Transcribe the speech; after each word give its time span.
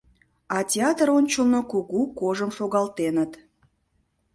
А 0.55 0.57
театр 0.71 1.07
ончылно 1.17 1.61
кугу 1.71 2.01
кожым 2.19 2.51
шогалтеныт. 2.57 3.31